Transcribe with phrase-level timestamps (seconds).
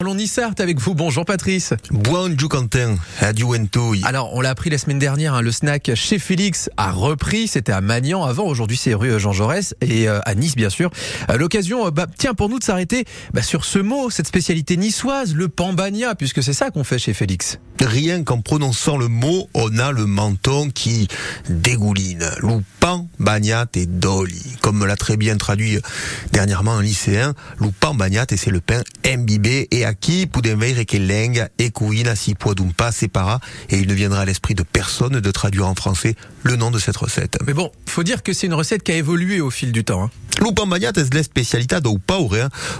[0.00, 0.94] Allons Nissart avec vous.
[0.94, 1.74] Bonjour Patrice.
[1.90, 2.94] Bonjour Quentin.
[3.20, 3.46] Adieu
[4.04, 7.48] Alors, on l'a appris la semaine dernière, hein, le snack chez Félix a repris.
[7.48, 8.44] C'était à Magnan avant.
[8.44, 10.90] Aujourd'hui, c'est rue Jean Jaurès et euh, à Nice, bien sûr.
[11.30, 14.76] Euh, L'occasion, euh, bah, tiens, pour nous de s'arrêter bah, sur ce mot, cette spécialité
[14.76, 17.58] niçoise, le pambagna, puisque c'est ça qu'on fait chez Félix.
[17.80, 21.08] Rien qu'en prononçant le mot, on a le menton qui
[21.48, 22.30] dégouline.
[22.38, 24.56] Loupan, bagnat et doli.
[24.62, 25.78] Comme me l'a très bien traduit
[26.32, 31.50] dernièrement un lycéen, loupan, bagnat et c'est le pain imbibé et acquis, pudenveir et kelenga,
[31.58, 35.68] et couina si pas sépara, et il ne viendra à l'esprit de personne de traduire
[35.68, 37.36] en français le nom de cette recette.
[37.46, 40.04] Mais bon, faut dire que c'est une recette qui a évolué au fil du temps.
[40.04, 40.10] Hein.
[40.40, 42.34] L'upambagnat est la spécialité d'au paure.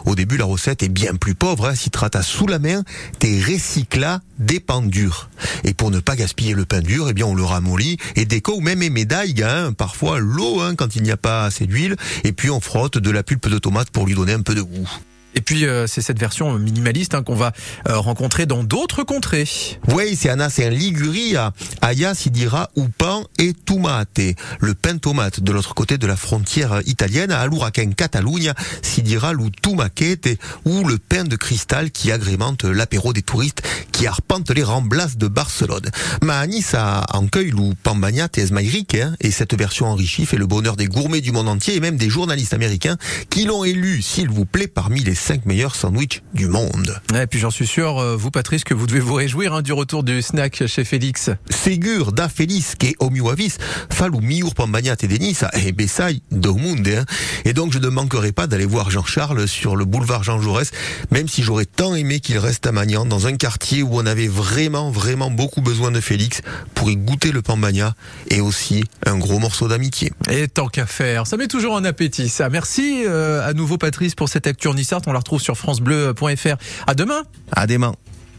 [0.05, 1.69] Au début, la recette est bien plus pauvre.
[1.69, 1.75] Hein.
[1.75, 2.83] S'y traite à sous la main
[3.21, 5.29] des recycla des pains durs.
[5.65, 8.57] Et pour ne pas gaspiller le pain dur, eh bien, on le ramollit et déco
[8.57, 11.97] ou même les médailles, hein, parfois l'eau, hein, quand il n'y a pas assez d'huile.
[12.25, 14.63] Et puis, on frotte de la pulpe de tomate pour lui donner un peu de
[14.63, 14.89] goût.
[15.35, 17.53] Et puis euh, c'est cette version minimaliste hein, qu'on va
[17.89, 19.49] euh, rencontrer dans d'autres contrées.
[19.89, 24.21] Oui, c'est Anna, c'est un Ligurie à Aya Sidira Upan et Tomate.
[24.61, 29.51] Le pain tomate de l'autre côté de la frontière italienne à Aluraken Catalunya, Sidira lu
[29.63, 33.63] Tumaquete ou le pain de cristal qui agrémente l'apéro des touristes
[33.99, 35.91] qui arpentent les remblasses de Barcelone.
[36.23, 40.77] Mahani ça encueille lu Pambagnat et Esmaïrique hein, et cette version enrichie fait le bonheur
[40.77, 42.97] des gourmets du monde entier et même des journalistes américains
[43.29, 47.01] qui l'ont élu, s'il vous plaît, parmi les 5 meilleurs sandwichs du monde.
[47.13, 49.73] Et puis j'en suis sûr, euh, vous Patrice, que vous devez vous réjouir hein, du
[49.73, 51.31] retour du snack chez Félix.
[51.51, 53.57] Ségur da Félix, qui est au avis,
[53.91, 56.87] falou miur pambagnat et denis, et bessai do monde.
[56.87, 57.05] Hein.
[57.45, 60.71] Et donc je ne manquerai pas d'aller voir Jean-Charles sur le boulevard Jean Jaurès,
[61.11, 64.29] même si j'aurais tant aimé qu'il reste à Magnan, dans un quartier où on avait
[64.29, 66.43] vraiment, vraiment beaucoup besoin de Félix
[66.75, 67.95] pour y goûter le pambagna
[68.29, 70.13] et aussi un gros morceau d'amitié.
[70.31, 72.49] Et tant qu'à faire, ça met toujours un appétit ça.
[72.49, 74.75] Merci euh, à nouveau Patrice pour cette actu en
[75.07, 76.57] On la retrouve sur francebleu.fr.
[76.87, 77.23] À demain.
[77.53, 77.95] À demain.